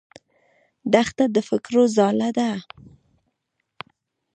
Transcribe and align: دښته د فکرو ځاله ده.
دښته 0.93 1.25
د 1.35 1.37
فکرو 1.49 1.83
ځاله 1.95 2.29
ده. 2.37 2.51